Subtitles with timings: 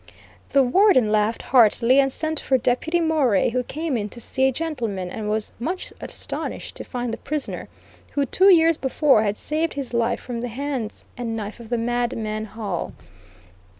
[0.49, 4.51] The Warden laughed heartily, and sent for Deputy Morey who came in to "see a
[4.51, 7.67] gentleman," and was much astonished to find the prisoner,
[8.13, 11.77] who, two years before, had saved his life from the hands and knife of the
[11.77, 12.93] madman Hall.